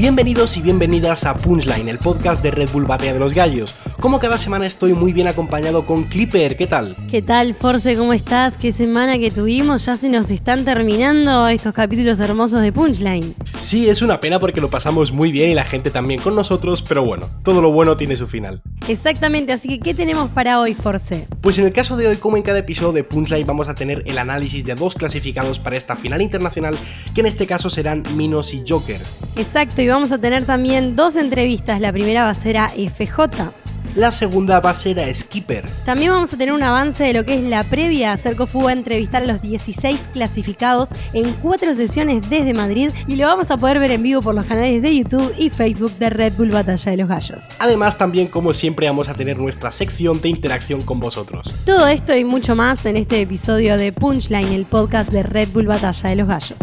[0.00, 3.76] Bienvenidos y bienvenidas a Punchline, el podcast de Red Bull Batea de los Gallos.
[4.00, 6.96] Como cada semana estoy muy bien acompañado con Clipper, ¿qué tal?
[7.10, 7.94] ¿Qué tal, Force?
[7.96, 8.56] ¿Cómo estás?
[8.56, 9.84] ¿Qué semana que tuvimos?
[9.84, 13.34] Ya se nos están terminando estos capítulos hermosos de Punchline.
[13.60, 16.80] Sí, es una pena porque lo pasamos muy bien y la gente también con nosotros,
[16.80, 18.62] pero bueno, todo lo bueno tiene su final.
[18.88, 21.28] Exactamente, así que ¿qué tenemos para hoy, Force?
[21.42, 24.02] Pues en el caso de hoy, como en cada episodio de Punchline, vamos a tener
[24.06, 26.74] el análisis de dos clasificados para esta final internacional,
[27.14, 29.02] que en este caso serán Minos y Joker.
[29.36, 31.82] Exacto, y vamos a tener también dos entrevistas.
[31.82, 33.52] La primera va a ser a FJ.
[33.96, 35.68] La segunda va a ser a Skipper.
[35.84, 38.16] También vamos a tener un avance de lo que es la previa.
[38.16, 43.26] Cercofu va a entrevistar a los 16 clasificados en cuatro sesiones desde Madrid y lo
[43.26, 46.34] vamos a poder ver en vivo por los canales de YouTube y Facebook de Red
[46.34, 47.48] Bull Batalla de los Gallos.
[47.58, 51.52] Además, también como siempre vamos a tener nuestra sección de interacción con vosotros.
[51.64, 55.66] Todo esto y mucho más en este episodio de Punchline, el podcast de Red Bull
[55.66, 56.58] Batalla de los Gallos.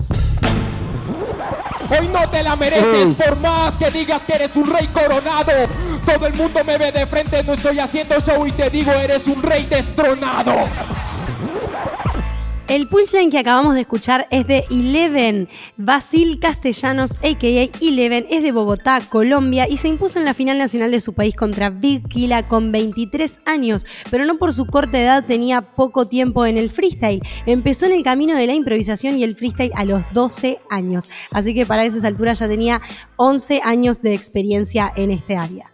[1.89, 5.52] Hoy no te la mereces por más que digas que eres un rey coronado.
[6.08, 9.27] Todo el mundo me ve de frente, no estoy haciendo show y te digo eres
[9.27, 10.53] un rey destronado.
[12.69, 15.50] El punchline que acabamos de escuchar es de Eleven.
[15.75, 17.85] Basil Castellanos, a.k.a.
[17.85, 21.35] Eleven, es de Bogotá, Colombia, y se impuso en la final nacional de su país
[21.35, 26.45] contra Big Kila con 23 años, pero no por su corta edad tenía poco tiempo
[26.45, 27.22] en el freestyle.
[27.45, 31.53] Empezó en el camino de la improvisación y el freestyle a los 12 años, así
[31.53, 32.81] que para esas alturas ya tenía
[33.17, 35.69] 11 años de experiencia en este área.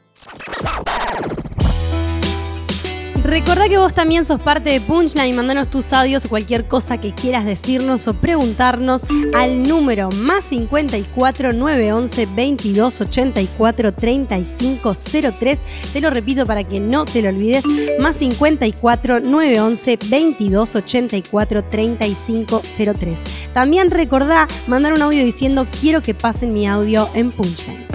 [3.24, 7.16] Recordá que vos también sos parte de Punchline, mandanos tus audios o cualquier cosa que
[7.16, 14.96] quieras decirnos o preguntarnos al número más 54 911 22 84 35
[15.40, 15.62] 03.
[15.94, 17.64] Te lo repito para que no te lo olvides,
[18.00, 22.62] más 54 911 22 84 35
[22.94, 23.20] 03.
[23.54, 27.92] También recordá mandar un audio diciendo quiero que pasen mi audio en Punchline.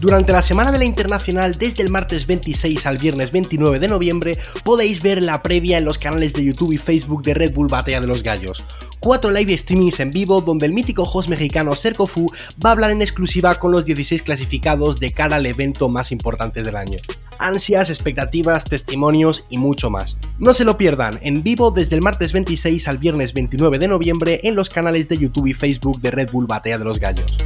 [0.00, 4.38] Durante la semana de la Internacional, desde el martes 26 al viernes 29 de noviembre,
[4.62, 8.00] podéis ver la previa en los canales de YouTube y Facebook de Red Bull Batea
[8.00, 8.62] de los Gallos.
[9.00, 12.30] Cuatro live streamings en vivo donde el mítico host mexicano Serco Fu
[12.64, 16.62] va a hablar en exclusiva con los 16 clasificados de cara al evento más importante
[16.62, 16.98] del año.
[17.40, 20.16] Ansias, expectativas, testimonios y mucho más.
[20.38, 24.40] No se lo pierdan, en vivo desde el martes 26 al viernes 29 de noviembre
[24.44, 27.36] en los canales de YouTube y Facebook de Red Bull Batea de los Gallos.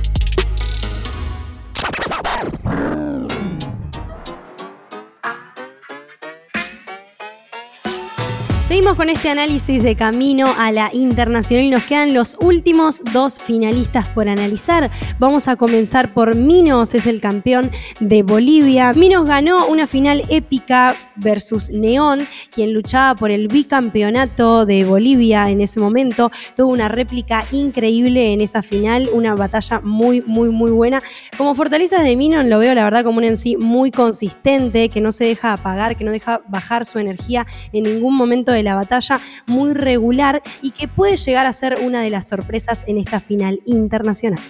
[8.73, 13.39] Seguimos con este análisis de camino a la internacional y nos quedan los últimos dos
[13.39, 14.91] finalistas por analizar.
[15.19, 18.95] Vamos a comenzar por Minos, es el campeón de Bolivia.
[18.95, 25.61] Minos ganó una final épica versus Neón, quien luchaba por el bicampeonato de Bolivia en
[25.61, 26.33] ese momento.
[26.57, 31.03] Tuvo una réplica increíble en esa final, una batalla muy, muy, muy buena.
[31.37, 35.03] Como fortalezas de Minos lo veo la verdad como un en sí muy consistente, que
[35.03, 38.75] no se deja apagar, que no deja bajar su energía en ningún momento de la
[38.75, 43.21] batalla, muy regular y que puede llegar a ser una de las sorpresas en esta
[43.21, 44.41] final internacional.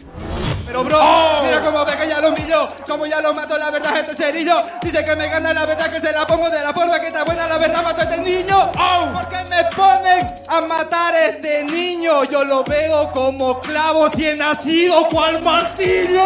[0.73, 0.99] Pero bro,
[1.43, 4.57] mira cómo ve que ya lo humilló, como ya lo mató la verdad este cerillo.
[4.83, 7.25] Dice que me gana la verdad que se la pongo de la forma que está
[7.25, 8.73] buena la verdad mató a este niño.
[8.73, 12.25] ¿Por qué me ponen a matar a este niño?
[12.25, 16.25] Yo lo veo como clavo si he nacido cual martillo.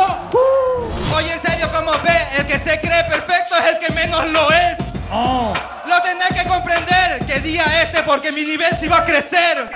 [1.16, 4.50] Oye, en serio, como ve, el que se cree perfecto es el que menos lo
[4.52, 4.95] es.
[5.10, 9.70] Lo tenés que comprender que día este porque mi nivel sí va a crecer.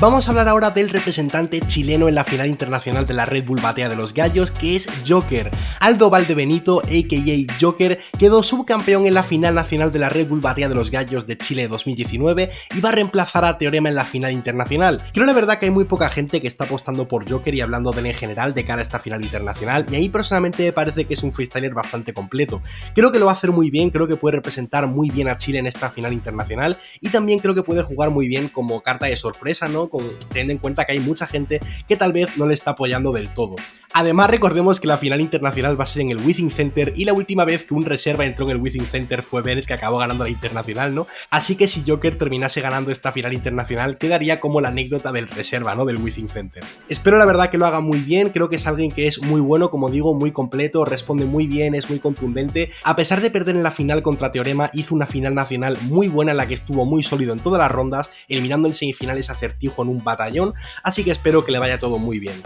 [0.00, 3.60] Vamos a hablar ahora del representante chileno en la final internacional de la Red Bull
[3.60, 5.52] Batea de los Gallos, que es Joker.
[5.78, 7.54] Aldo Valdebenito, a.k.a.
[7.60, 11.28] Joker, quedó subcampeón en la final nacional de la Red Bull Batea de los Gallos
[11.28, 15.00] de Chile 2019 y va a reemplazar a Teorema en la final internacional.
[15.12, 17.92] Creo la verdad que hay muy poca gente que está apostando por Joker y hablando
[17.92, 20.72] de él en general de cara a esta final internacional, y a mí personalmente me
[20.72, 22.60] parece que es un freestyler bastante completo.
[22.96, 25.38] Creo que lo va a hacer muy bien, creo que puede representar muy bien a
[25.38, 29.06] Chile en esta final internacional y también creo que puede jugar muy bien como carta
[29.06, 29.83] de sorpresa, ¿no?
[30.28, 33.28] Teniendo en cuenta que hay mucha gente que tal vez no le está apoyando del
[33.28, 33.56] todo.
[33.96, 37.12] Además, recordemos que la final internacional va a ser en el Withing Center y la
[37.12, 40.24] última vez que un reserva entró en el Withing Center fue Bennett, que acabó ganando
[40.24, 41.06] la internacional, ¿no?
[41.30, 45.76] Así que si Joker terminase ganando esta final internacional, quedaría como la anécdota del reserva,
[45.76, 45.84] ¿no?
[45.84, 46.64] Del Withing Center.
[46.88, 49.40] Espero la verdad que lo haga muy bien, creo que es alguien que es muy
[49.40, 52.70] bueno, como digo, muy completo, responde muy bien, es muy contundente.
[52.82, 56.32] A pesar de perder en la final contra Teorema, hizo una final nacional muy buena
[56.32, 59.84] en la que estuvo muy sólido en todas las rondas, eliminando en semifinales a Certijo
[59.84, 60.52] en un batallón,
[60.82, 62.42] así que espero que le vaya todo muy bien.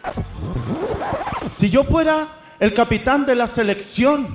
[1.51, 2.27] Si yo fuera
[2.61, 4.27] el capitán de la selección,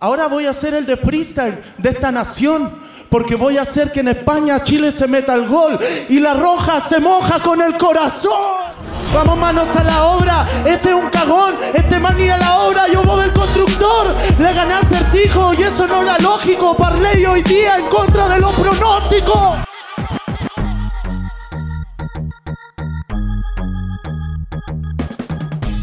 [0.00, 2.86] ahora voy a ser el de freestyle de esta nación.
[3.08, 6.80] Porque voy a hacer que en España Chile se meta el gol y la roja
[6.80, 8.66] se moja con el corazón.
[9.14, 10.48] Vamos manos a la obra.
[10.66, 11.54] Este es un cagón.
[11.72, 12.88] Este man a la obra.
[12.92, 14.14] Yo voy el constructor.
[14.38, 16.76] Le gané a Certijo y eso no era lógico.
[16.76, 19.58] Parley hoy día en contra de los pronósticos.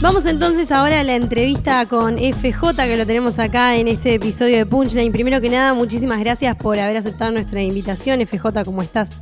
[0.04, 4.58] Vamos entonces ahora a la entrevista con FJ, que lo tenemos acá en este episodio
[4.58, 5.14] de Punchline.
[5.14, 8.20] Primero que nada, muchísimas gracias por haber aceptado nuestra invitación.
[8.28, 9.22] FJ, ¿cómo estás?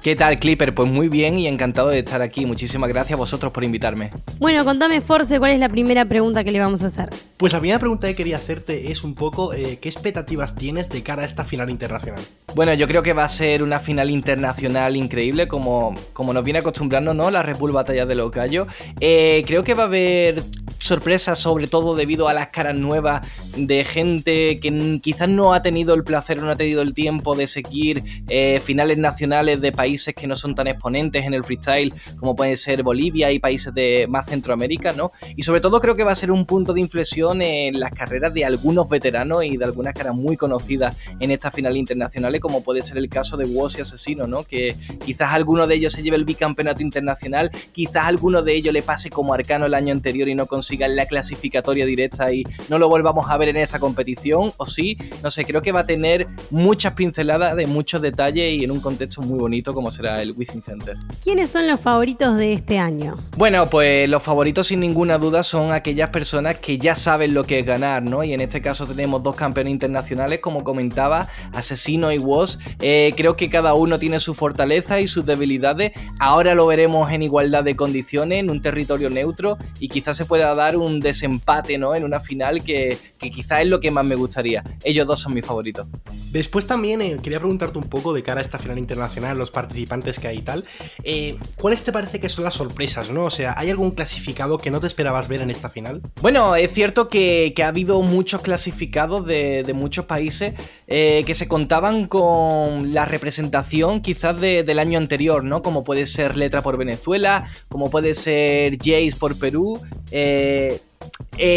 [0.00, 0.72] ¿Qué tal, Clipper?
[0.72, 2.46] Pues muy bien y encantado de estar aquí.
[2.46, 4.10] Muchísimas gracias a vosotros por invitarme.
[4.38, 7.10] Bueno, contame, Force, ¿cuál es la primera pregunta que le vamos a hacer?
[7.36, 11.02] Pues la primera pregunta que quería hacerte es un poco eh, ¿qué expectativas tienes de
[11.02, 12.22] cara a esta final internacional?
[12.54, 16.58] Bueno, yo creo que va a ser una final internacional increíble, como, como nos viene
[16.58, 17.30] acostumbrando, ¿no?
[17.30, 18.66] La Red Bull Batalla de los Gallos.
[18.98, 20.42] Eh, creo que va a haber
[20.80, 25.94] sorpresas, sobre todo debido a las caras nuevas de gente que quizás no ha tenido
[25.94, 30.14] el placer o no ha tenido el tiempo de seguir eh, finales nacionales de países
[30.14, 34.06] que no son tan exponentes en el freestyle, como pueden ser Bolivia y países de
[34.08, 35.12] más Centroamérica, ¿no?
[35.36, 38.32] Y sobre todo creo que va a ser un punto de inflexión en las carreras
[38.32, 42.82] de algunos veteranos y de algunas caras muy conocidas en estas finales internacionales, como puede
[42.82, 44.44] ser el caso de Woz y Asesino, ¿no?
[44.44, 44.74] Que
[45.04, 49.10] quizás alguno de ellos se lleve el bicampeonato internacional, quizás alguno de ellos le pase
[49.10, 52.88] como Arcano el año anterior y no consiga en la clasificatoria directa y no lo
[52.88, 56.28] volvamos a ver en esta competición, o sí, no sé, creo que va a tener
[56.50, 60.62] muchas pinceladas de muchos detalles y en un contexto muy bonito como será el Within
[60.62, 60.96] Center.
[61.22, 63.18] ¿Quiénes son los favoritos de este año?
[63.36, 67.60] Bueno, pues los favoritos sin ninguna duda son aquellas personas que ya saben lo que
[67.60, 68.24] es ganar, ¿no?
[68.24, 72.58] Y en este caso tenemos dos campeones internacionales, como comentaba, Asesino y Woz.
[72.80, 75.92] Eh, creo que cada uno tiene su fortaleza y sus debilidades.
[76.18, 80.54] Ahora lo veremos en igualdad de condiciones, en un territorio neutro, y quizás se pueda
[80.54, 81.94] dar dar un desempate ¿no?
[81.94, 84.62] en una final que, que quizás es lo que más me gustaría.
[84.84, 85.86] Ellos dos son mis favoritos.
[86.30, 90.18] Después también eh, quería preguntarte un poco de cara a esta final internacional, los participantes
[90.18, 90.64] que hay y tal.
[91.02, 93.24] Eh, ¿Cuáles te parece que son las sorpresas, no?
[93.24, 96.02] O sea, ¿hay algún clasificado que no te esperabas ver en esta final?
[96.22, 100.54] Bueno, es cierto que, ha habido muchos clasificados de, muchos países
[100.88, 105.62] eh, que se contaban con la representación quizás del año anterior, ¿no?
[105.62, 109.80] Como puede ser Letra por Venezuela, como puede ser Jace por Perú.
[110.10, 110.80] Eh, eh,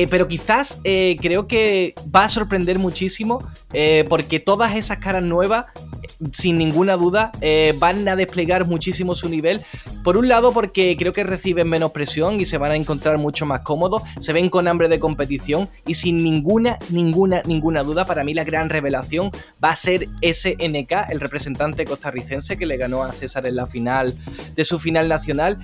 [0.09, 5.65] pero quizás eh, creo que va a sorprender muchísimo eh, porque todas esas caras nuevas,
[6.31, 7.31] sin ninguna duda,
[7.79, 9.61] van a desplegar muchísimo su nivel.
[10.03, 13.45] Por un lado porque creo que reciben menos presión y se van a encontrar mucho
[13.45, 18.23] más cómodos, se ven con hambre de competición y sin ninguna, ninguna, ninguna duda, para
[18.23, 19.31] mí la gran revelación
[19.63, 24.13] va a ser SNK, el representante costarricense que le ganó a César en la final
[24.55, 25.57] de su final nacional,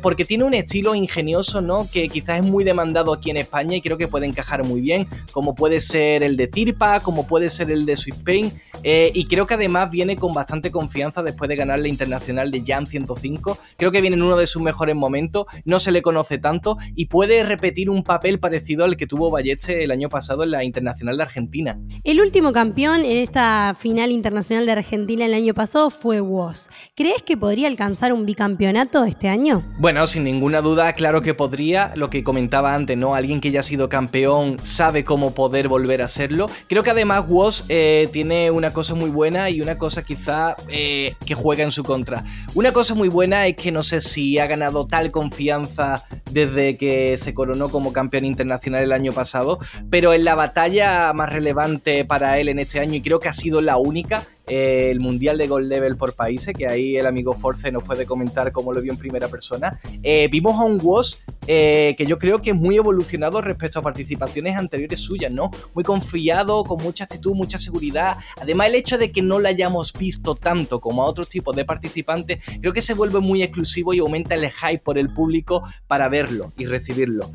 [0.00, 1.88] porque tiene un estilo ingenioso, ¿no?
[1.90, 5.06] Que quizás es muy demandado aquí en España y creo que puede encajar muy bien,
[5.32, 8.52] como puede ser el de Tirpa, como puede ser el de Swiss Pain,
[8.82, 12.62] eh, y creo que además viene con bastante confianza después de ganar la internacional de
[12.64, 13.58] Jam 105.
[13.76, 17.06] Creo que viene en uno de sus mejores momentos, no se le conoce tanto y
[17.06, 21.16] puede repetir un papel parecido al que tuvo Balleste el año pasado en la internacional
[21.16, 21.78] de Argentina.
[22.04, 26.68] El último campeón en esta final internacional de Argentina el año pasado fue Woz.
[26.94, 29.64] ¿Crees que podría alcanzar un bicampeonato este año?
[29.78, 31.92] Bueno, sin ninguna duda, claro que podría.
[31.96, 33.14] Lo que comentaba antes, ¿no?
[33.16, 36.50] Alguien que ya ha sido campeón sabe cómo poder volver a serlo.
[36.68, 41.16] Creo que además Woz eh, tiene una cosa muy buena y una cosa quizá eh,
[41.24, 42.24] que juega en su contra.
[42.54, 47.16] Una cosa muy buena es que no sé si ha ganado tal confianza desde que
[47.18, 49.58] se coronó como campeón internacional el año pasado,
[49.90, 53.32] pero en la batalla más relevante para él en este año, y creo que ha
[53.32, 57.32] sido la única, eh, el Mundial de Gold Level por países, que ahí el amigo
[57.32, 59.80] Force nos puede comentar cómo lo vio en primera persona.
[60.04, 63.82] Eh, vimos a un Woz eh, que yo creo que es muy evolucionado respecto a
[63.82, 65.50] participaciones anteriores suyas, ¿no?
[65.74, 68.18] Muy confiado, con mucha actitud, mucha seguridad.
[68.40, 71.64] Además, el hecho de que no la hayamos visto tanto como a otros tipos de
[71.64, 76.08] participantes, creo que se vuelve muy exclusivo y aumenta el hype por el público para
[76.08, 77.32] verlo y recibirlo.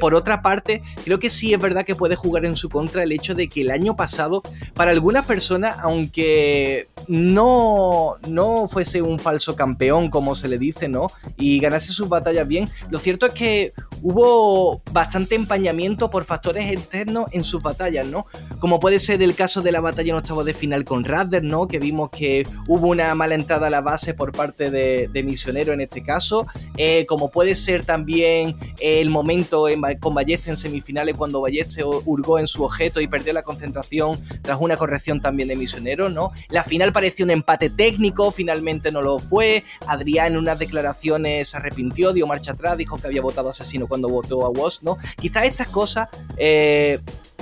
[0.00, 3.12] por otra parte, creo que sí es verdad que puede jugar en su contra el
[3.12, 4.42] hecho de que el año pasado,
[4.74, 6.53] para algunas personas, aunque
[7.08, 11.10] no, no fuese un falso campeón, como se le dice, ¿no?
[11.36, 17.26] Y ganase sus batallas bien, lo cierto es que hubo bastante empañamiento por factores externos
[17.32, 18.26] en sus batallas, ¿no?
[18.58, 21.68] Como puede ser el caso de la batalla en octavo de final con Radder, ¿no?
[21.68, 25.80] Que vimos que hubo una mala entrada a la base por parte de, Misionero en
[25.80, 26.46] este caso.
[26.76, 29.66] Eh, como puede ser también el momento
[30.00, 34.58] con Balleste en semifinales cuando Balleste hurgó en su objeto y perdió la concentración tras
[34.60, 36.32] una corrección también de Misionero, ¿no?
[36.48, 39.64] La final pareció un empate técnico, finalmente no lo fue.
[39.86, 44.08] Adrián en unas declaraciones se arrepintió, dio marcha atrás, dijo que había votado asesino cuando
[44.08, 44.98] votó a Woz, ¿no?
[45.20, 46.98] Quizás estas cosas eh,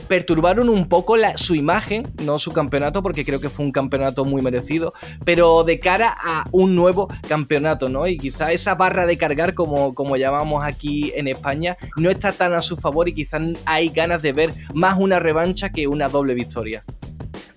[0.09, 4.25] perturbaron un poco la, su imagen, no su campeonato, porque creo que fue un campeonato
[4.25, 4.93] muy merecido,
[5.25, 8.07] pero de cara a un nuevo campeonato, ¿no?
[8.07, 12.53] Y quizá esa barra de cargar, como, como llamamos aquí en España, no está tan
[12.53, 16.35] a su favor y quizás hay ganas de ver más una revancha que una doble
[16.35, 16.85] victoria.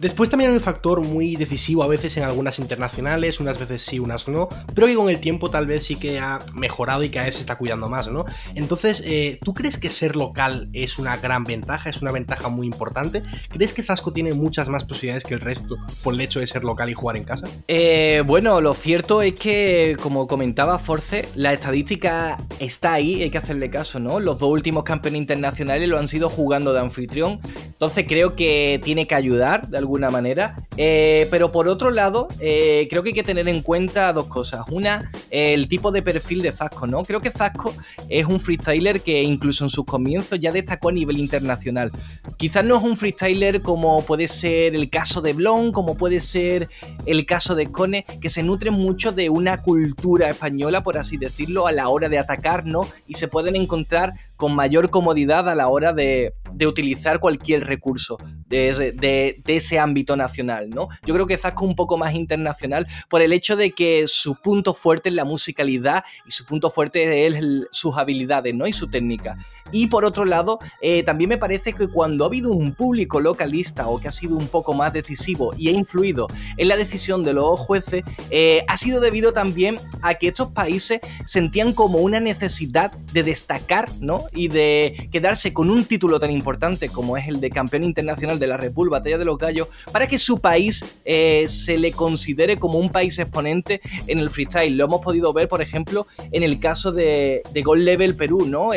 [0.06, 3.98] Después también hay un factor muy decisivo a veces en algunas internacionales, unas veces sí,
[3.98, 7.26] unas no, pero que con el tiempo tal vez sí que ha mejorado y cada
[7.26, 8.24] vez se está cuidando más, ¿no?
[8.54, 12.68] Entonces, eh, ¿tú crees que ser local es una gran ventaja, es una ventaja muy
[12.68, 13.24] importante?
[13.50, 16.64] ¿Crees que Zasco tiene muchas más posibilidades que el resto por el hecho de ser
[16.64, 17.48] local y jugar en casa?
[17.68, 23.40] Eh, bueno, lo cierto es que, como comentaba Force, la estadística está ahí, hay que
[23.40, 24.20] hacerle caso, ¿no?
[24.20, 29.08] Los dos últimos campeones internacionales lo han sido jugando de anfitrión, entonces creo que tiene
[29.08, 30.68] que ayudar de alguna manera.
[30.78, 34.66] Eh, pero por otro lado, eh, creo que hay que tener en cuenta dos cosas.
[34.70, 37.04] Una, el tipo de perfil de Zasco, ¿no?
[37.04, 37.74] Creo que Zasco
[38.10, 41.92] es un freestyler que incluso en sus comienzos ya destacó a nivel internacional.
[42.38, 46.70] Quizás no es un freestyler como puede ser el caso de Blon, como puede ser
[47.06, 51.68] el caso de Cone, que se nutre mucho de una cultura española, por así decirlo,
[51.68, 52.88] a la hora de atacar, ¿no?
[53.08, 56.34] Y se pueden encontrar con mayor comodidad a la hora de,
[56.65, 60.88] utilizar cualquier recurso de, de, ese ámbito nacional, ¿no?
[61.06, 64.36] Yo creo que Zasco es un poco más internacional por el hecho de que su
[64.36, 67.38] punto fuerte es la musicalidad y su punto fuerte es
[67.72, 68.68] sus habilidades, ¿no?
[68.68, 69.38] Y su técnica.
[69.72, 73.88] Y por otro lado, eh, también me parece que cuando ha habido un público localista
[73.88, 77.34] o que ha sido un poco más decisivo y ha influido en la decisión de
[77.34, 82.91] los jueces, eh, ha sido debido también a que estos países sentían como una necesidad
[82.91, 84.25] de destacar, ¿no?
[84.34, 88.48] Y de quedarse con un título tan importante como es el de campeón internacional de
[88.48, 92.57] la Red Bull Batalla de los Gallos, para que su país eh, se le considere
[92.57, 94.77] como un país exponente en el freestyle.
[94.77, 98.74] Lo hemos podido ver, por ejemplo, en el caso de, Gold Level Perú, ¿no?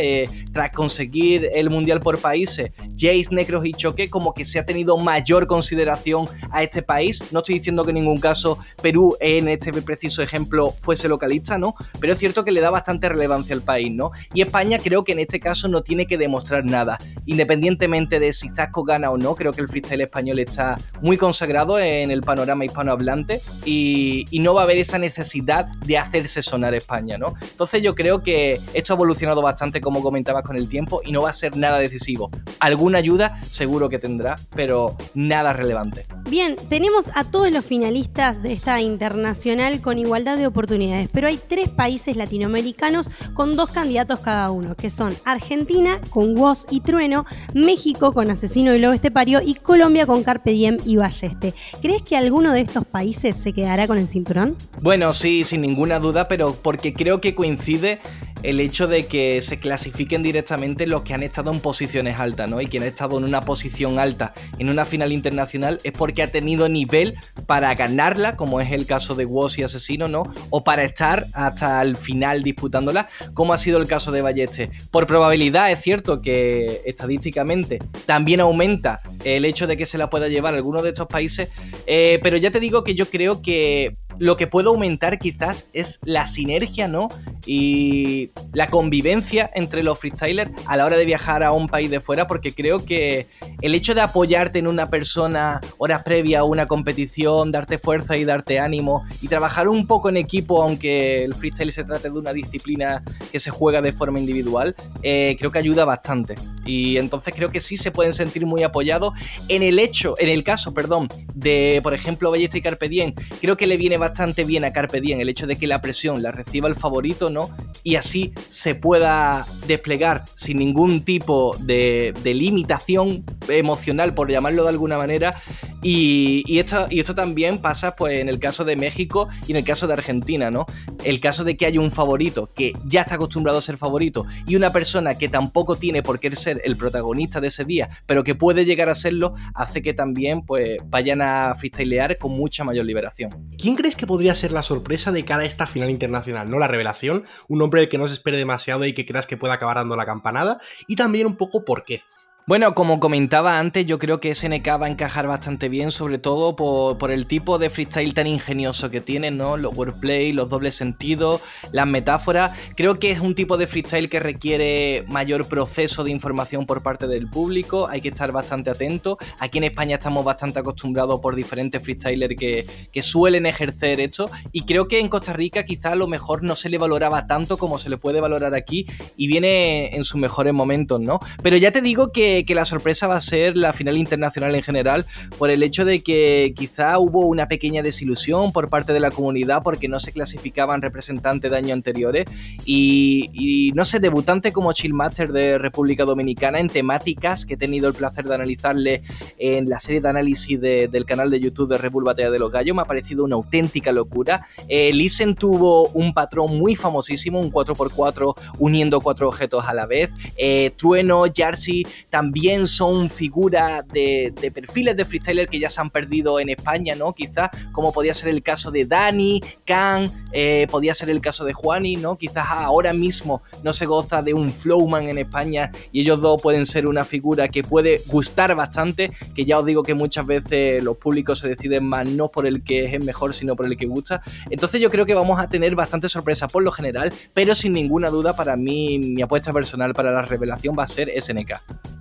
[0.79, 5.49] Conseguir el Mundial por países, Jace, Necros y Choque, como que se ha tenido mayor
[5.49, 7.21] consideración a este país.
[7.33, 11.75] No estoy diciendo que en ningún caso Perú, en este preciso ejemplo, fuese localista, ¿no?
[11.99, 14.13] Pero es cierto que le da bastante relevancia al país, ¿no?
[14.33, 16.97] Y España creo que en este caso no tiene que demostrar nada.
[17.27, 21.81] Independientemente de si Zasco gana o no, creo que el freestyle español está muy consagrado
[21.81, 26.73] en el panorama hispanohablante y, y no va a haber esa necesidad de hacerse sonar
[26.75, 27.35] España, ¿no?
[27.43, 31.23] Entonces yo creo que esto ha evolucionado bastante, como comentabas, con el tiempo y no
[31.23, 32.31] va a ser nada decisivo.
[32.61, 36.07] Alguna ayuda seguro que tendrá, pero nada relevante.
[36.29, 41.39] Bien, tenemos a todos los finalistas de esta internacional con igualdad de oportunidades, pero hay
[41.39, 47.25] tres países latinoamericanos con dos candidatos cada uno, que son Argentina con Woz y Trueno,
[47.55, 51.55] México con Asesino y Lobo Estepario y Colombia con Carpe Diem y Balleste.
[51.81, 54.57] ¿Crees que alguno de estos países se quedará con el cinturón?
[54.81, 58.01] Bueno, sí, sin ninguna duda, pero porque creo que coincide
[58.43, 62.61] el hecho de que se clasifiquen directamente los que han estado en posiciones altas, ¿no?
[62.61, 66.29] Y quien ha estado en una posición alta en una final internacional es porque ha
[66.29, 67.17] tenido nivel
[67.47, 70.33] para ganarla, como es el caso de Woz y Asesino, ¿no?
[70.51, 74.71] O para estar hasta el final disputándola, como ha sido el caso de Balleste.
[74.91, 80.29] Por probabilidad es cierto que estadísticamente también aumenta el hecho de que se la pueda
[80.29, 81.51] llevar alguno de estos países,
[81.87, 86.01] eh, pero ya te digo que yo creo que lo que puede aumentar quizás es
[86.05, 87.09] la sinergia, ¿no?
[87.47, 92.01] Y la convivencia entre los freestylers a la hora de viajar a un país de
[92.01, 93.27] fuera, porque creo que
[93.63, 98.25] el hecho de apoyarte en una persona horas previa a una competición, darte fuerza y
[98.25, 102.33] darte ánimo y trabajar un poco en equipo, aunque el freestyle se trate de una
[102.33, 106.35] disciplina que se juega de forma individual, eh, creo que ayuda bastante.
[106.67, 109.15] Y entonces creo que sí se pueden sentir muy apoyados
[109.49, 113.57] en el hecho, en el caso, perdón, de por ejemplo Ballesta y Carpe Diem, creo
[113.57, 116.23] que le viene bastante bastante bien a Carpe Diem el hecho de que la presión
[116.23, 117.51] la reciba el favorito, ¿no?
[117.85, 124.97] Y así se pueda desplegar sin ningún tipo de, limitación emocional, por llamarlo de alguna
[124.97, 125.41] manera,
[125.83, 129.65] y, esto, y esto también pasa pues, en el caso de México y en el
[129.65, 130.67] caso de Argentina, ¿no?
[131.05, 134.57] El caso de que haya un favorito que ya está acostumbrado a ser favorito y
[134.57, 138.35] una persona que tampoco tiene por qué ser el protagonista de ese día, pero que
[138.35, 143.31] puede llegar a serlo, hace que también pues, vayan a freestylear con mucha mayor liberación.
[143.57, 146.51] ¿Quién crees que podría ser la sorpresa de cara a esta final internacional?
[146.51, 146.59] ¿No?
[146.59, 149.55] La revelación, un hombre del que no se espere demasiado y que creas que pueda
[149.55, 152.03] acabar dando la campanada, y también un poco por qué.
[152.49, 156.57] Bueno, como comentaba antes, yo creo que SNK va a encajar bastante bien, sobre todo
[156.57, 159.59] por, el tipo de freestyle tan ingenioso que tiene, ¿no?
[159.59, 162.59] Los wordplay, los dobles sentidos, las metáforas.
[162.75, 167.07] Creo que es un tipo de freestyle que requiere mayor proceso de información por parte
[167.07, 169.19] del público, hay que estar bastante atento.
[169.41, 174.65] Aquí en España estamos bastante acostumbrados por diferentes freestylers que, que suelen ejercer esto, y
[174.65, 177.77] creo que en Costa Rica quizá a lo mejor no se le valoraba tanto como
[177.77, 178.87] se le puede valorar aquí,
[179.19, 181.21] y viene en sus mejores momentos, ¿no?
[181.43, 184.63] Pero ya te digo que que, la sorpresa va a ser la final internacional en
[184.63, 185.07] general,
[185.39, 189.63] por el hecho de que quizá hubo una pequeña desilusión por parte de la comunidad
[189.63, 192.25] porque no se clasificaban representantes de años anteriores
[192.65, 197.95] y, no sé, debutante como Chillmaster de República Dominicana en temáticas que he tenido el
[197.95, 199.03] placer de analizarle
[199.39, 202.51] en la serie de análisis de, del canal de YouTube de Red Batalla de los
[202.51, 204.47] Gallos, me ha parecido una auténtica locura.
[204.69, 204.93] Eh,
[205.39, 210.11] tuvo un patrón muy famosísimo, un 4x4 uniendo cuatro objetos a la vez.
[210.37, 212.18] Eh, Trueno, Jersey también
[212.67, 217.13] son figuras de, perfiles de freestyler que ya se han perdido en España, ¿no?
[217.13, 221.53] Quizás como podía ser el caso de Dani, Khan, eh, podía ser el caso de
[221.53, 222.17] Juani, ¿no?
[222.17, 226.67] Quizás ahora mismo no se goza de un flowman en España y ellos dos pueden
[226.67, 230.97] ser una figura que puede gustar bastante, que ya os digo que muchas veces los
[230.97, 233.87] públicos se deciden más no por el que es el mejor, sino por el que
[233.87, 234.23] gusta.
[234.51, 238.11] Entonces yo creo que vamos a tener bastante sorpresa por lo general, pero sin ninguna
[238.11, 241.53] duda para mí mi apuesta personal para la revelación va a ser SNK.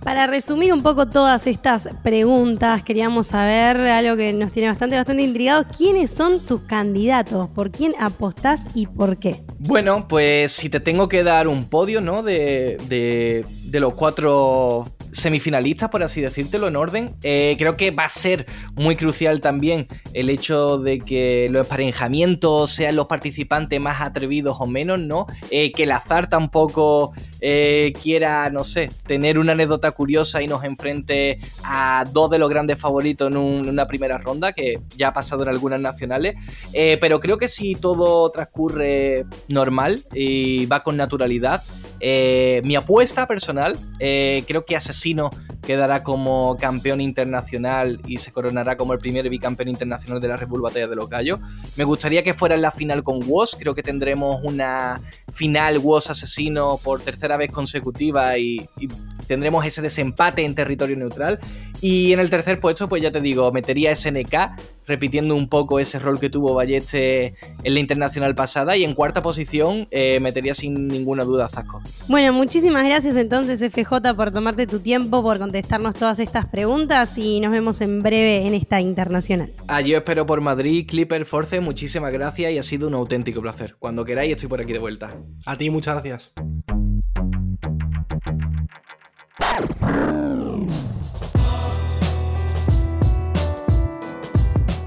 [0.08, 5.22] Para resumir un poco todas estas preguntas, queríamos saber algo que nos tiene bastante, bastante
[5.22, 5.66] intrigados.
[5.76, 7.50] ¿Quiénes son tus candidatos?
[7.50, 9.42] ¿Por quién apostás y por qué?
[9.58, 12.22] Bueno, pues si te tengo que dar un podio, ¿no?
[12.22, 17.14] De, de, de los cuatro semifinalistas, por así decírtelo, en orden.
[17.22, 22.70] Eh, creo que va a ser muy crucial también el hecho de que los emparejamientos
[22.70, 25.26] sean los participantes más atrevidos o menos, ¿no?
[25.50, 30.64] Eh, que el azar tampoco eh, quiera, no sé, tener una anécdota curiosa y nos
[30.64, 35.12] enfrente a dos de los grandes favoritos en, en una primera ronda, que ya ha
[35.12, 36.36] pasado en algunas nacionales.
[36.72, 41.62] Pero creo que si todo transcurre normal y va con naturalidad,
[42.00, 45.30] eh, mi apuesta personal, eh, creo que Asesino
[45.62, 50.48] quedará como campeón internacional y se coronará como el primer bicampeón internacional de la Red
[50.48, 51.40] Batalla de los Gallos.
[51.76, 55.00] Me gustaría que fuera en la final con Woz, creo que tendremos una
[55.32, 58.68] final Woz Asesino por tercera vez consecutiva y
[59.28, 61.38] tendremos ese desempate en territorio neutral.
[61.80, 64.34] Y en el tercer puesto, pues ya te digo, metería SNK,
[64.86, 68.76] repitiendo un poco ese rol que tuvo Balleste en la internacional pasada.
[68.76, 71.80] Y en cuarta posición, eh, metería sin ninguna duda a Zasco.
[72.08, 77.16] Bueno, muchísimas gracias entonces, FJ, por tomarte tu tiempo, por contestarnos todas estas preguntas.
[77.16, 79.50] Y nos vemos en breve en esta internacional.
[79.68, 83.76] Ah, yo espero por Madrid, Clipper, Force, muchísimas gracias y ha sido un auténtico placer.
[83.78, 85.14] Cuando queráis, estoy por aquí de vuelta.
[85.46, 86.32] A ti, muchas gracias.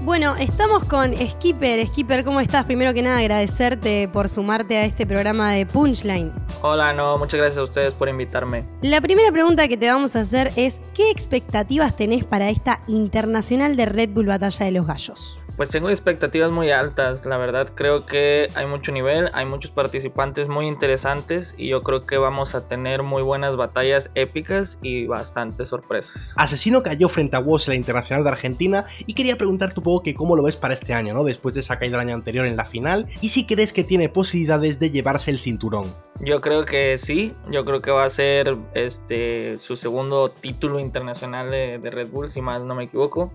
[0.04, 1.86] Bueno, estamos con Skipper.
[1.86, 2.64] Skipper, ¿cómo estás?
[2.64, 6.32] Primero que nada, agradecerte por sumarte a este programa de Punchline.
[6.60, 8.64] Hola, no, muchas gracias a ustedes por invitarme.
[8.82, 13.76] La primera pregunta que te vamos a hacer es, ¿qué expectativas tenés para esta internacional
[13.76, 15.41] de Red Bull Batalla de los Gallos?
[15.56, 20.48] Pues tengo expectativas muy altas, la verdad creo que hay mucho nivel, hay muchos participantes
[20.48, 25.68] muy interesantes y yo creo que vamos a tener muy buenas batallas épicas y bastantes
[25.68, 26.32] sorpresas.
[26.36, 30.02] Asesino cayó frente a Woz en la Internacional de Argentina y quería preguntarte un poco
[30.02, 31.22] que cómo lo ves para este año, ¿no?
[31.22, 34.08] Después de esa caída del año anterior en la final y si crees que tiene
[34.08, 35.94] posibilidades de llevarse el cinturón.
[36.20, 41.50] Yo creo que sí, yo creo que va a ser este su segundo título internacional
[41.50, 43.32] de, de Red Bull, si mal no me equivoco.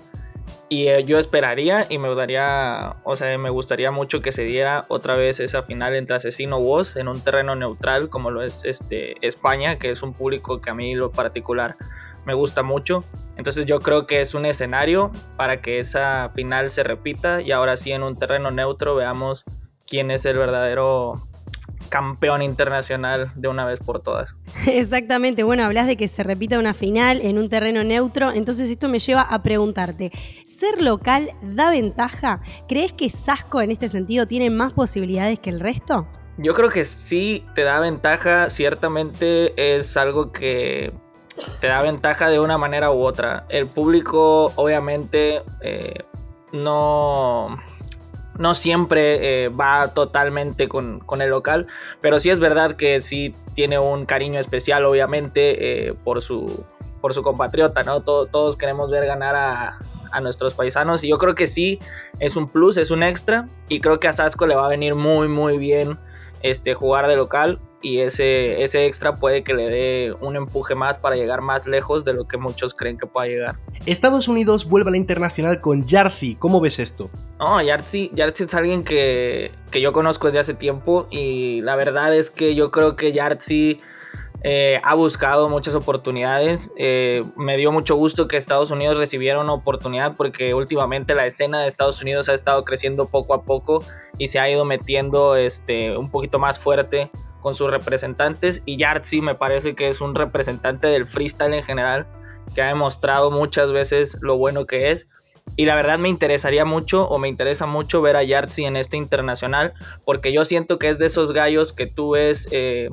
[0.70, 4.86] Y eh, yo esperaría y me gustaría, o sea, me gustaría mucho que se diera
[4.90, 9.16] otra vez esa final entre Asesino Woz en un terreno neutral como lo es este,
[9.26, 11.76] España, que es un público que a mí lo particular
[12.26, 13.06] me gusta mucho.
[13.38, 17.78] Entonces yo creo que es un escenario para que esa final se repita y ahora
[17.78, 19.46] sí en un terreno neutro veamos
[19.88, 21.26] quién es el verdadero
[21.90, 24.36] campeón internacional de una vez por todas.
[24.68, 28.90] Exactamente, bueno, hablas de que se repita una final en un terreno neutro, entonces esto
[28.90, 30.12] me lleva a preguntarte,
[30.46, 32.42] ¿ser local da ventaja?
[32.68, 36.08] ¿Crees que Sasco en este sentido tiene más posibilidades que el resto?
[36.38, 40.94] Yo creo que sí te da ventaja, ciertamente es algo que
[41.60, 43.46] te da ventaja de una manera u otra.
[43.50, 46.04] El público obviamente eh,
[46.52, 47.58] no
[48.38, 51.68] no siempre eh, va totalmente con, con, el local,
[52.02, 56.66] pero sí es verdad que sí tiene un cariño especial, obviamente, eh, por, su,
[57.02, 58.02] por su compatriota, ¿no?
[58.02, 59.80] Todo, todos queremos ver ganar a,
[60.12, 61.80] a, nuestros paisanos y yo creo que sí
[62.20, 64.96] es un plus, es un extra y creo que a Sasco le va a venir
[64.96, 65.98] muy, muy bien
[66.42, 70.98] este, jugar de local y ese, ese extra puede que le dé un empuje más
[70.98, 73.56] para llegar más lejos de lo que muchos creen que pueda llegar.
[73.86, 77.10] Estados Unidos vuelve a la internacional con Yarzi, ¿cómo ves esto?
[77.40, 82.30] No, Yarzi, es alguien que, que, yo conozco desde hace tiempo y la verdad es
[82.30, 83.80] que yo creo que Yarzi
[84.44, 86.72] eh, ha buscado muchas oportunidades.
[86.78, 91.62] Eh, me dio mucho gusto que Estados Unidos recibiera una oportunidad porque últimamente la escena
[91.62, 93.84] de Estados Unidos ha estado creciendo poco a poco
[94.18, 97.10] y se ha ido metiendo este, un poquito más fuerte
[97.42, 102.08] con sus representantes y Yartzi me parece que es un representante del freestyle en general
[102.54, 105.08] que ha demostrado muchas veces lo bueno que es.
[105.56, 108.98] Y la verdad me interesaría mucho o me interesa mucho ver a Yartzi en este
[108.98, 109.74] internacional
[110.06, 112.90] porque yo siento que es de esos gallos que tú ves eh,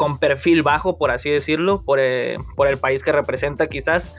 [0.00, 4.16] con perfil bajo, por así decirlo, por, eh, por el país que representa quizás,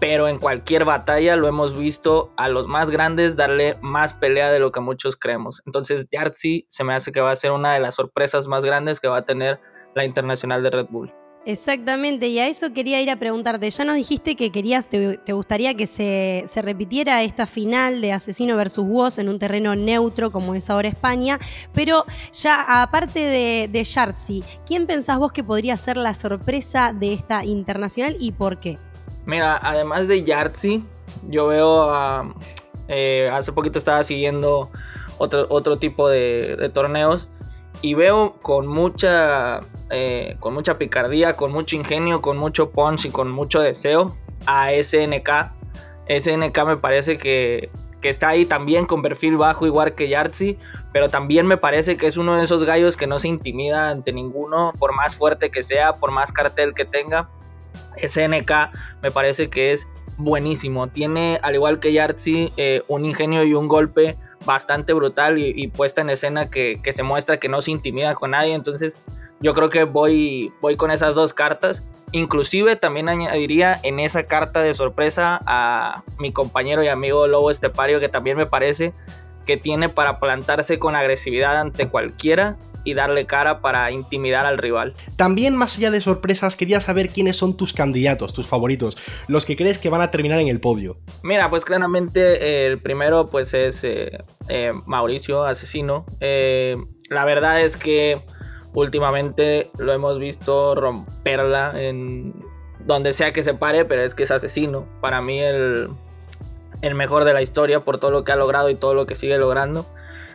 [0.00, 4.60] pero en cualquier batalla lo hemos visto a los más grandes darle más pelea de
[4.60, 5.60] lo que muchos creemos.
[5.66, 8.98] Entonces, Yartzi se me hace que va a ser una de las sorpresas más grandes
[8.98, 9.60] que va a tener
[9.94, 11.12] la Internacional de Red Bull.
[11.46, 13.68] Exactamente, y a eso quería ir a preguntarte.
[13.68, 18.84] Ya nos dijiste que querías, te, gustaría que se, repitiera esta final de Asesino versus
[18.86, 21.38] Woz en un terreno neutro como es ahora España,
[21.74, 27.44] pero ya aparte de, de ¿quién pensás vos que podría ser la sorpresa de esta
[27.44, 28.78] internacional y por qué?
[29.26, 30.84] Mira, además de Yartzi,
[31.28, 32.34] yo veo a.
[32.88, 34.70] Eh, hace poquito estaba siguiendo
[35.18, 37.28] otro, otro tipo de, torneos
[37.82, 39.60] y veo con mucha,
[39.90, 44.70] eh, con mucha picardía, con mucho ingenio, con mucho punch y con mucho deseo a
[44.72, 45.52] SNK.
[46.08, 47.68] SNK me parece que,
[48.00, 50.58] que está ahí también con perfil bajo, igual que Yartzi,
[50.92, 54.12] pero también me parece que es uno de esos gallos que no se intimida ante
[54.12, 57.28] ninguno, por más fuerte que sea, por más cartel que tenga.
[57.96, 58.50] SNK
[59.02, 60.88] me parece que es buenísimo.
[60.88, 66.00] Tiene, al igual que Yartzi, eh, un ingenio y un golpe bastante brutal y, puesta
[66.00, 68.54] en escena que, se muestra que no se intimida con nadie.
[68.54, 68.96] Entonces
[69.40, 71.86] yo creo que voy, voy con esas dos cartas.
[72.12, 78.00] Inclusive también añadiría en esa carta de sorpresa a mi compañero y amigo Lobo Estepario
[78.00, 78.92] que también me parece
[79.46, 84.94] que tiene para plantarse con agresividad ante cualquiera y darle cara para intimidar al rival.
[85.16, 89.56] También más allá de sorpresas, quería saber quiénes son tus candidatos, tus favoritos, los que
[89.56, 90.98] crees que van a terminar en el podio.
[91.22, 94.18] Mira, pues claramente el primero pues es eh,
[94.48, 96.06] eh, Mauricio Asesino.
[96.20, 96.76] Eh,
[97.10, 98.22] la verdad es que
[98.74, 102.34] últimamente lo hemos visto romperla en
[102.86, 104.86] donde sea que se pare, pero es que es asesino.
[105.00, 105.88] Para mí el
[106.82, 109.14] el mejor de la historia por todo lo que ha logrado y todo lo que
[109.14, 109.86] sigue logrando.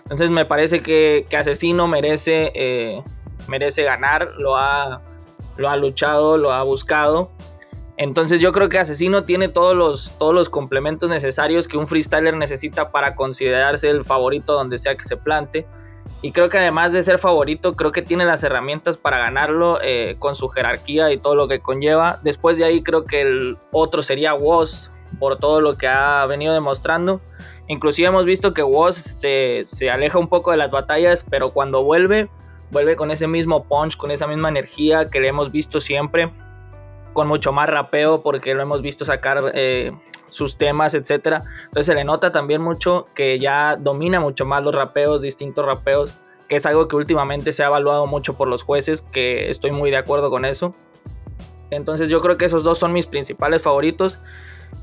[0.09, 3.03] Entonces me parece que, Asesino merece, eh,
[3.47, 5.01] merece ganar, lo ha,
[5.55, 7.29] lo ha luchado, lo ha buscado.
[7.95, 12.35] Entonces yo creo que Asesino tiene todos los, todos los complementos necesarios que un freestyler
[12.35, 15.67] necesita para considerarse el favorito donde sea que se plante.
[16.21, 20.15] Y creo que además de ser favorito, creo que tiene las herramientas para ganarlo eh,
[20.17, 22.19] con su jerarquía y todo lo que conlleva.
[22.23, 26.53] Después de ahí creo que el otro sería Woz, por todo lo que ha venido
[26.53, 27.21] demostrando.
[27.69, 32.27] Inclusive hemos visto que Woz se, aleja un poco de las batallas, pero cuando vuelve,
[32.71, 36.33] vuelve con ese mismo punch, con esa misma energía que le hemos visto siempre,
[37.13, 39.91] con mucho más rapeo, porque lo hemos visto sacar eh,
[40.29, 41.43] sus temas, etc.
[41.65, 46.11] Entonces se le nota también mucho que ya domina mucho más los rapeos, distintos rapeos,
[46.47, 49.91] que es algo que últimamente se ha evaluado mucho por los jueces, que estoy muy
[49.91, 50.73] de acuerdo con eso.
[51.69, 54.17] Entonces yo creo que esos dos son mis principales favoritos.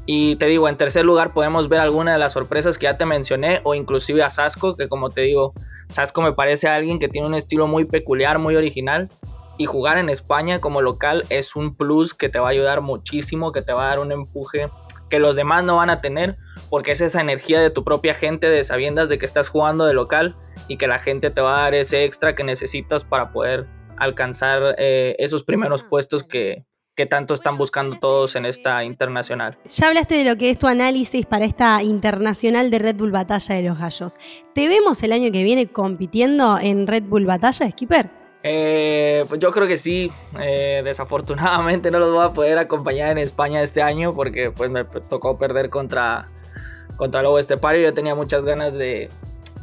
[0.06, 3.04] Y te digo, en tercer lugar podemos ver alguna de las sorpresas que ya te
[3.04, 5.52] mencioné o inclusive a Sasco, que como te digo,
[5.88, 9.10] Sasco me parece alguien que tiene un estilo muy peculiar, muy original.
[9.58, 13.52] Y jugar en España como local es un plus que te va a ayudar muchísimo,
[13.52, 14.70] que te va a dar un empuje
[15.08, 16.36] que los demás no van a tener,
[16.68, 19.94] porque es esa energía de tu propia gente, de sabiendas de que estás jugando de
[19.94, 20.36] local
[20.68, 23.66] y que la gente te va a dar ese extra que necesitas para poder
[23.96, 26.64] alcanzar eh, esos primeros puestos que,
[26.96, 29.58] que tanto están buscando todos en esta internacional.
[29.66, 33.54] Ya hablaste de lo que es tu análisis para esta internacional de Red Bull Batalla
[33.54, 34.16] de los Gallos.
[34.54, 38.08] ¿Te vemos el año que viene compitiendo en Red Bull Batalla, Skipper?
[38.42, 40.10] Eh, pues yo creo que sí.
[40.40, 44.84] Eh, desafortunadamente no los voy a poder acompañar en España este año porque pues me
[44.84, 46.28] tocó perder contra,
[46.96, 47.82] contra Lobo Estepario.
[47.82, 49.10] Yo tenía muchas ganas de,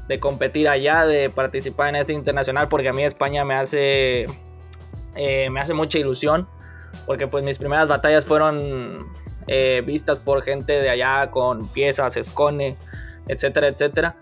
[0.08, 4.28] de competir allá, de participar en este internacional porque a mí España me hace,
[5.16, 6.48] eh, me hace mucha ilusión
[7.06, 9.08] porque pues mis primeras batallas fueron
[9.48, 12.76] eh, vistas por gente de allá con piezas, escone,
[13.28, 14.16] etcétera, etcétera.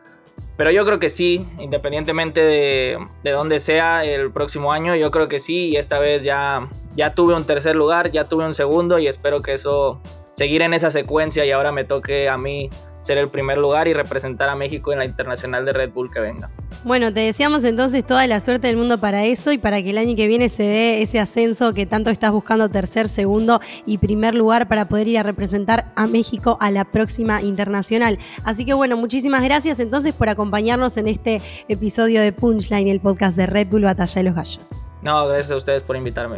[0.57, 5.27] Pero yo creo que sí, independientemente de, de dónde sea el próximo año, yo creo
[5.27, 5.69] que sí.
[5.69, 9.41] Y esta vez ya, ya tuve un tercer lugar, ya tuve un segundo y espero
[9.41, 10.01] que eso,
[10.33, 12.69] seguir en esa secuencia y ahora me toque a mí
[13.01, 16.19] ser el primer lugar y representar a México en la internacional de Red Bull que
[16.19, 16.49] venga.
[16.83, 19.97] Bueno, te deseamos entonces toda la suerte del mundo para eso y para que el
[19.97, 24.33] año que viene se dé ese ascenso que tanto estás buscando, tercer, segundo y primer
[24.33, 28.17] lugar para poder ir a representar a México a la próxima internacional.
[28.43, 33.37] Así que bueno, muchísimas gracias entonces por acompañarnos en este episodio de Punchline, el podcast
[33.37, 34.81] de Red Bull Batalla de los Gallos.
[35.01, 36.37] No, gracias a ustedes por invitarme.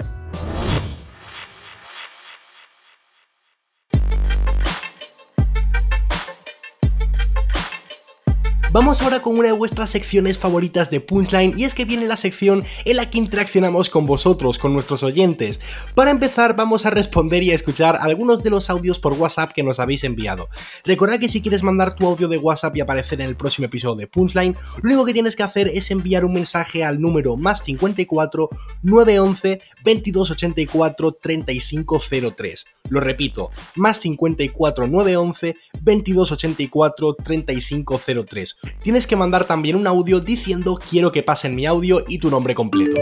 [8.73, 12.17] Vamos ahora con una de vuestras secciones favoritas de Punchline y es que viene la
[12.17, 15.59] sección en la que interaccionamos con vosotros, con nuestros oyentes.
[15.93, 19.62] Para empezar vamos a responder y a escuchar algunos de los audios por WhatsApp que
[19.62, 20.49] nos habéis enviado.
[20.86, 23.95] Recuerda que si quieres mandar tu audio de WhatsApp y aparecer en el próximo episodio
[23.95, 27.63] de Punchline, lo único que tienes que hacer es enviar un mensaje al número más
[27.63, 28.49] 54
[28.81, 32.65] 911 2284 3503.
[32.89, 38.57] Lo repito, más 54 911 2284 3503.
[38.82, 42.56] Tienes que mandar también un audio diciendo quiero que pasen mi audio y tu nombre
[42.56, 42.99] completo.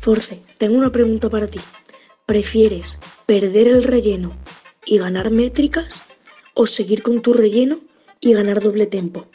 [0.00, 1.60] Force, tengo una pregunta para ti.
[2.26, 4.32] ¿Prefieres perder el relleno
[4.84, 6.02] y ganar métricas
[6.54, 7.78] o seguir con tu relleno
[8.20, 9.26] y ganar doble tempo?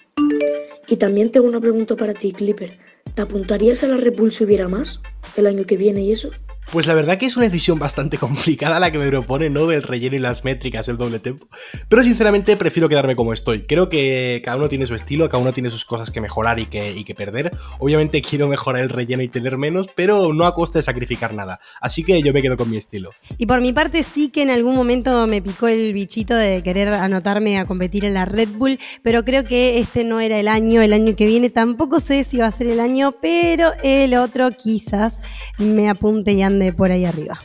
[0.88, 2.78] Y también tengo una pregunta para ti, Clipper.
[3.14, 5.02] ¿Te apuntarías a la Bull si hubiera más
[5.36, 6.32] el año que viene y eso?
[6.72, 9.68] Pues la verdad que es una decisión bastante complicada la que me propone, ¿no?
[9.68, 11.46] Del relleno y las métricas, el doble tempo.
[11.90, 13.64] Pero sinceramente prefiero quedarme como estoy.
[13.64, 16.68] Creo que cada uno tiene su estilo, cada uno tiene sus cosas que mejorar y
[16.68, 17.52] que, perder.
[17.80, 21.60] Obviamente quiero mejorar el relleno y tener menos, pero no a costa de sacrificar nada.
[21.82, 23.12] Así que yo me quedo con mi estilo.
[23.38, 26.88] Y por mi parte sí que en algún momento me picó el bichito de querer
[26.88, 30.82] anotarme a competir en la Red Bull, pero creo que este no era el año,
[30.82, 34.52] el año que viene tampoco sé si va a ser el año, pero el otro
[34.52, 35.20] quizás
[35.58, 37.40] me apunte y ande por ahí arriba.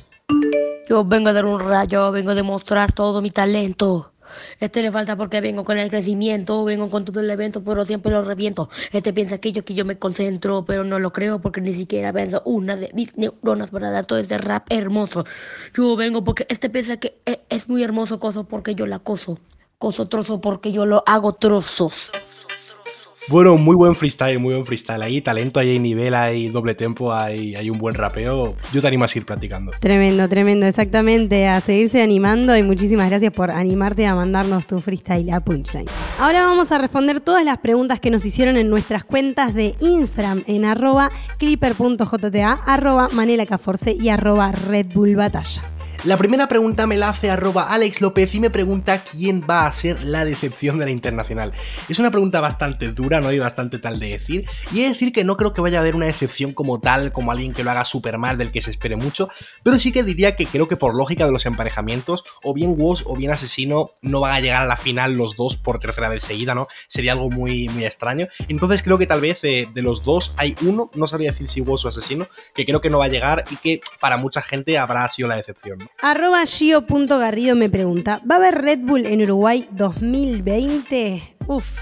[0.88, 4.12] Yo vengo a dar un rayo, vengo a demostrar todo mi talento.
[4.60, 8.12] Este le falta porque vengo con el crecimiento, vengo con todo el evento, pero siempre
[8.12, 8.68] lo reviento.
[8.92, 12.12] Este piensa que yo, que yo me concentro, pero no lo creo porque ni siquiera
[12.12, 15.24] venzo una de mis neuronas para dar todo este rap hermoso.
[15.74, 19.38] Yo vengo porque este piensa que e, es muy hermoso coso porque yo la coso.
[19.78, 22.10] Coso trozo porque yo lo hago trozos.
[23.28, 25.02] Bueno, muy buen freestyle, muy buen freestyle.
[25.02, 28.54] Ahí talento, ahí hay nivel, hay doble tempo, hay, hay un buen rapeo.
[28.72, 29.72] Yo te animo a seguir practicando.
[29.80, 31.48] Tremendo, tremendo, exactamente.
[31.48, 35.88] A seguirse animando y muchísimas gracias por animarte a mandarnos tu freestyle a Punchline.
[36.20, 40.44] Ahora vamos a responder todas las preguntas que nos hicieron en nuestras cuentas de Instagram
[40.46, 44.86] en arroba clipper.jta, arroba manelacaforce y arroba Red.
[46.04, 49.72] La primera pregunta me la hace arroba Alex López y me pregunta quién va a
[49.72, 51.52] ser la decepción de la internacional.
[51.88, 53.32] Es una pregunta bastante dura, ¿no?
[53.32, 54.46] Y bastante tal de decir.
[54.72, 57.12] Y he de decir que no creo que vaya a haber una decepción como tal,
[57.12, 59.28] como alguien que lo haga súper mal, del que se espere mucho.
[59.62, 63.02] Pero sí que diría que creo que por lógica de los emparejamientos, o bien Woz
[63.06, 66.22] o bien Asesino no van a llegar a la final los dos por tercera vez
[66.22, 66.68] seguida, ¿no?
[66.88, 68.28] Sería algo muy, muy extraño.
[68.48, 71.60] Entonces creo que tal vez eh, de los dos hay uno, no sabría decir si
[71.62, 74.78] Woz o Asesino, que creo que no va a llegar y que para mucha gente
[74.78, 75.85] habrá sido la decepción.
[76.00, 81.36] Arroba Gio.garrido me pregunta, ¿va a haber Red Bull en Uruguay 2020?
[81.46, 81.78] Uf.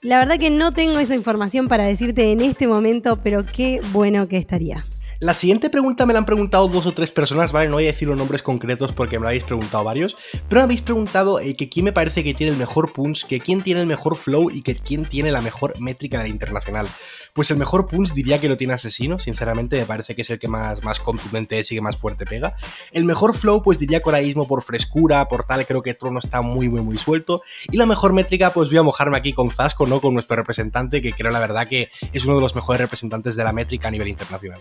[0.00, 4.26] La verdad que no tengo esa información para decirte en este momento, pero qué bueno
[4.26, 4.84] que estaría.
[5.22, 7.68] La siguiente pregunta me la han preguntado dos o tres personas, ¿vale?
[7.68, 10.16] No voy a decir los nombres concretos porque me lo habéis preguntado varios,
[10.48, 13.38] pero me habéis preguntado eh, que quién me parece que tiene el mejor punch, que
[13.38, 16.88] quién tiene el mejor flow y que quién tiene la mejor métrica de la internacional.
[17.34, 20.40] Pues el mejor punch diría que lo tiene Asesino, sinceramente me parece que es el
[20.40, 22.56] que más, más contundente es y que más fuerte pega.
[22.90, 26.68] El mejor flow pues diría que por frescura, por tal, creo que Trono está muy
[26.68, 27.42] muy muy suelto.
[27.70, 30.00] Y la mejor métrica pues voy a mojarme aquí con Zasco, ¿no?
[30.00, 33.44] Con nuestro representante, que creo la verdad que es uno de los mejores representantes de
[33.44, 34.60] la métrica a nivel internacional.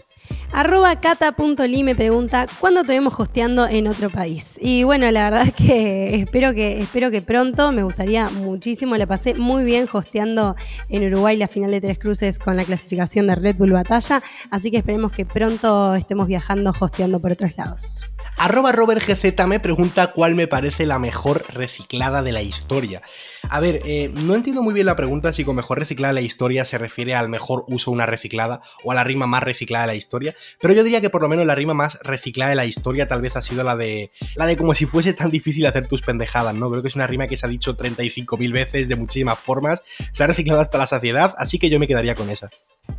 [0.54, 4.60] Arroba cata.li me pregunta, ¿cuándo te vemos hosteando en otro país?
[4.62, 9.08] Y bueno, la verdad es que espero que, espero que pronto, me gustaría muchísimo, la
[9.08, 10.58] pasé muy bien hosteando
[10.90, 14.72] en Uruguay la final de Tres Cruces con la clasificación de Red Bull Batalla, así
[14.72, 18.06] que esperemos que pronto estemos viajando hosteando por otros lados.
[18.38, 23.02] Arroba RobertGZ me pregunta cuál me parece la mejor reciclada de la historia.
[23.50, 26.26] A ver, eh, no entiendo muy bien la pregunta si con mejor reciclada de la
[26.26, 29.86] historia se refiere al mejor uso de una reciclada o a la rima más reciclada
[29.86, 32.56] de la historia, pero yo diría que por lo menos la rima más reciclada de
[32.56, 35.66] la historia tal vez ha sido la de la de como si fuese tan difícil
[35.66, 36.70] hacer tus pendejadas, ¿no?
[36.72, 40.24] Creo que es una rima que se ha dicho 35.000 veces de muchísimas formas, se
[40.24, 42.50] ha reciclado hasta la saciedad, así que yo me quedaría con esa.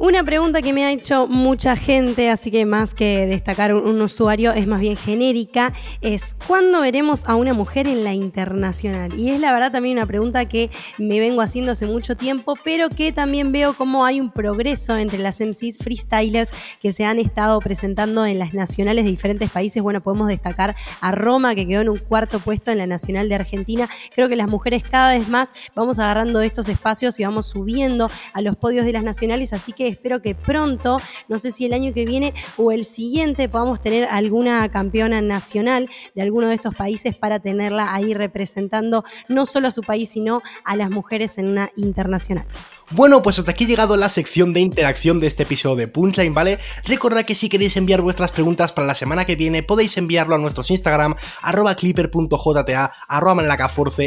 [0.02, 4.50] Una pregunta que me ha hecho mucha gente, así que más que destacar un, usuario,
[4.50, 9.16] es más bien genérica, es ¿cuándo veremos a una mujer en la internacional?
[9.16, 12.88] Y es la verdad también una pregunta que me vengo haciendo hace mucho tiempo, pero
[12.88, 17.60] que también veo cómo hay un progreso entre las MCs freestylers que se han estado
[17.60, 19.84] presentando en las nacionales de diferentes países.
[19.84, 23.36] Bueno, podemos destacar a Roma, que quedó en un cuarto puesto en la Nacional de
[23.36, 23.88] Argentina.
[24.12, 28.40] Creo que las mujeres cada vez más vamos agarrando estos espacios y vamos subiendo a
[28.40, 31.92] los podios de las nacionales, así que espero que pronto, no sé si el año
[31.94, 37.14] que viene o el siguiente, podamos tener alguna campeona nacional de alguno de estos países
[37.14, 41.70] para tenerla ahí representando no solo a su país, sino a las mujeres en una
[41.76, 42.46] internacional.
[42.90, 46.34] Bueno, pues hasta aquí ha llegado la sección de interacción de este episodio de Punchline,
[46.34, 46.58] ¿vale?
[46.84, 50.38] Recordad que si queréis enviar vuestras preguntas para la semana que viene, podéis enviarlo a
[50.38, 53.42] nuestros Instagram, arroba clipper.jta, arroba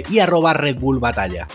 [0.09, 1.47] y arroba Red Bull Batalla.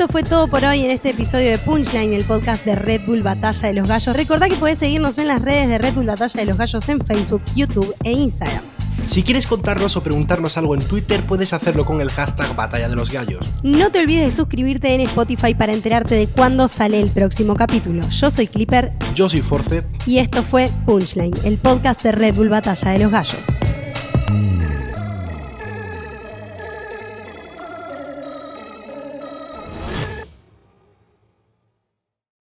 [0.00, 3.22] Esto fue todo por hoy en este episodio de Punchline, el podcast de Red Bull
[3.22, 4.16] Batalla de los Gallos.
[4.16, 7.04] Recordá que podés seguirnos en las redes de Red Bull Batalla de los Gallos en
[7.04, 8.62] Facebook, YouTube e Instagram.
[9.08, 12.96] Si quieres contarnos o preguntarnos algo en Twitter, puedes hacerlo con el hashtag Batalla de
[12.96, 13.46] los Gallos.
[13.62, 18.00] No te olvides de suscribirte en Spotify para enterarte de cuándo sale el próximo capítulo.
[18.08, 19.84] Yo soy Clipper Yo soy Force.
[20.06, 23.79] y esto fue Punchline, el podcast de Red Bull Batalla de los Gallos.